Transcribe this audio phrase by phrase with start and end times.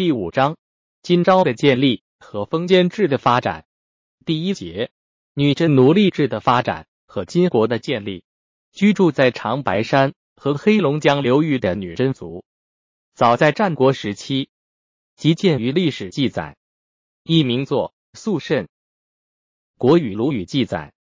[0.00, 0.56] 第五章：
[1.02, 3.66] 金朝的建立和封建制的发展。
[4.24, 4.90] 第一节：
[5.34, 8.24] 女真奴隶制的发展和金国的建立。
[8.72, 12.46] 居住在长白山和黑龙江流域的女真族，
[13.12, 14.48] 早在战国时期
[15.16, 16.56] 即见于历史记载。
[17.22, 18.64] 一名作《肃慎》，
[19.76, 20.94] 国语鲁语记载，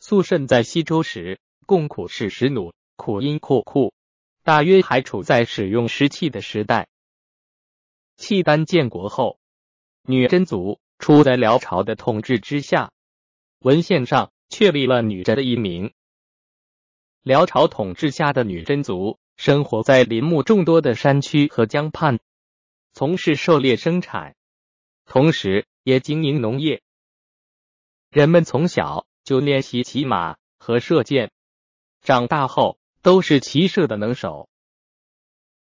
[0.00, 3.94] 肃慎在西周时共苦是石弩，苦因库库，
[4.42, 6.88] 大约还处在使用石器的时代。
[8.16, 9.38] 契丹建国后，
[10.02, 12.90] 女真族处在辽朝的统治之下，
[13.58, 15.92] 文献上确立了女真的一名。
[17.22, 22.18] 辽朝统治下的女真族生活在林木众多的山区和江畔，
[22.94, 24.34] 从事狩猎生产，
[25.04, 26.82] 同时也经营农业。
[28.10, 31.30] 人们从小就练习骑马和射箭，
[32.00, 34.48] 长大后都是骑射的能手。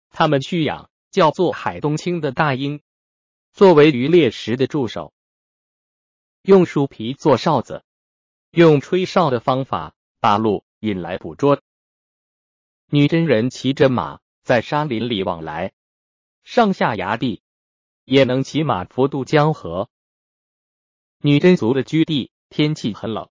[0.09, 0.89] 他们蓄养。
[1.11, 2.83] 叫做海东青的大鹰，
[3.53, 5.15] 作为渔猎时的助手，
[6.43, 7.83] 用树皮做哨子，
[8.51, 11.63] 用吹哨的方法把鹿引来捕捉。
[12.91, 15.73] 女真人骑着马在山林里往来，
[16.45, 17.43] 上下崖地
[18.05, 19.89] 也能骑马浮渡江河。
[21.21, 23.31] 女真族的居地天气很冷，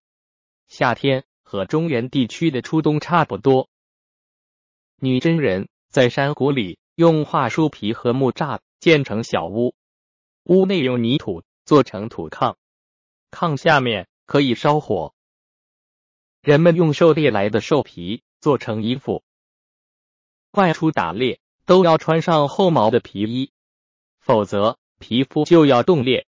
[0.67, 3.69] 夏天和中原地区的初冬差不多。
[4.95, 6.79] 女真人在山谷里。
[6.97, 9.75] 用桦树皮和木栅建成小屋，
[10.45, 12.55] 屋内用泥土做成土炕，
[13.29, 15.13] 炕下面可以烧火。
[16.41, 19.23] 人们用狩猎来的兽皮做成衣服，
[20.53, 23.51] 外出打猎都要穿上厚毛的皮衣，
[24.19, 26.25] 否则皮肤就要冻裂。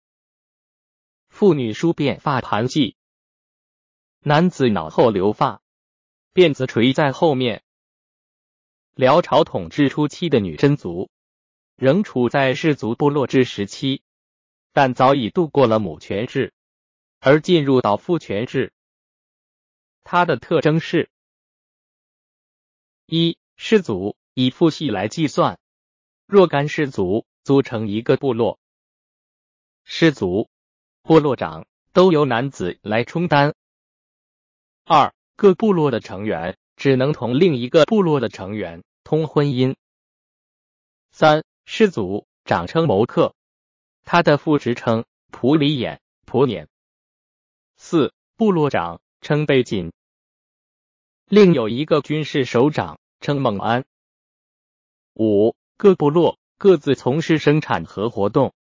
[1.31, 2.95] 妇女梳辫发盘髻，
[4.19, 5.63] 男子脑后留发，
[6.35, 7.65] 辫子垂在后面。
[8.99, 11.09] 辽朝统治初期的女真族
[11.77, 14.03] 仍处在氏族部落制时期，
[14.73, 16.53] 但早已度过了母权制，
[17.21, 18.73] 而进入到父权制。
[20.03, 21.11] 它的特征是：
[23.07, 25.61] 一、氏族以父系来计算，
[26.27, 28.59] 若干氏族组成一个部落，
[29.85, 30.51] 氏族
[31.03, 33.55] 部落长都由男子来充当。
[34.83, 38.83] 二、各部落的成员只能同另一个部落的成员。
[39.09, 39.75] 通婚姻。
[41.11, 43.35] 三氏族长称谋克，
[44.05, 46.67] 他的副职称普里眼、普辇。
[47.75, 49.95] 四部落长称贝锦，
[51.25, 53.87] 另有一个军事首长称蒙安。
[55.15, 58.53] 五各部落各自从事生产和活动，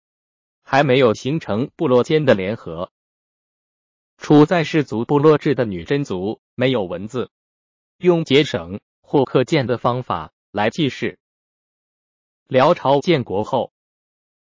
[0.64, 2.90] 还没有形成部落间的联合。
[4.18, 7.32] 处在氏族部落制的女真族没有文字，
[7.98, 10.32] 用结绳或刻剑的方法。
[10.52, 11.20] 来记事。
[12.48, 13.74] 辽朝建国后，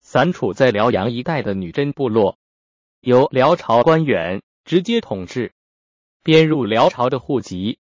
[0.02, 2.38] 散处在辽阳一带的女真部落，
[3.02, 5.54] 由辽朝官员直接统治，
[6.24, 7.80] 编入辽朝的户籍，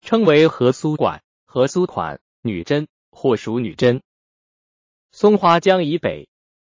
[0.00, 4.02] 称为和苏管、和苏款、女真或属女真。
[5.12, 6.28] 松花江以北、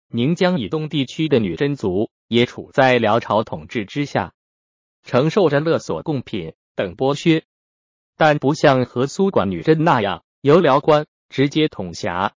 [0.09, 4.35] 宁江以东地区的女真族也处在辽朝统治之下，
[5.03, 7.45] 承受着勒索贡品等剥削，
[8.17, 10.23] 但不像和苏管女真那样。
[10.41, 12.35] 由辽官直接统辖，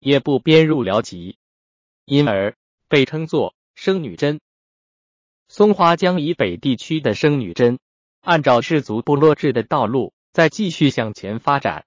[0.00, 1.38] 也不编入辽籍，
[2.04, 2.56] 因而
[2.88, 4.40] 被称作生女真。
[5.48, 7.78] 松花江以北地区的生女真，
[8.20, 11.86] 按照氏族部落制的道路再继续向前发展，